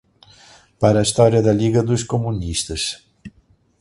Para 0.81 0.97
a 0.99 1.05
História 1.07 1.41
da 1.45 1.53
Liga 1.61 1.81
dos 1.89 2.01
Comunistas 2.11 2.81